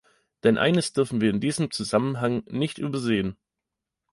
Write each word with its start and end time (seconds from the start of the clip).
Denn 0.43 0.57
eines 0.57 0.93
dürfen 0.93 1.21
wir 1.21 1.29
in 1.29 1.39
diesem 1.39 1.69
Zusammenhang 1.69 2.41
nicht 2.47 2.79
übersehen. 2.79 3.37